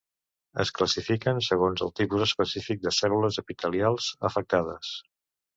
Es 0.61 0.71
classifiquen 0.77 1.41
segons 1.49 1.83
el 1.87 1.93
tipus 2.01 2.25
específic 2.29 2.83
de 2.89 2.97
cèl·lules 3.01 3.41
epitelials 3.45 4.09
afectades. 4.31 4.99